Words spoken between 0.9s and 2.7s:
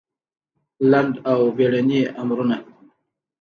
لنډ او بېړني امرونه